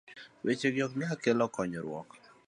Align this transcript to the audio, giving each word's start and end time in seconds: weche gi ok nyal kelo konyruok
weche 0.45 0.69
gi 0.75 0.81
ok 0.87 0.93
nyal 0.99 1.15
kelo 1.23 1.45
konyruok 1.55 2.09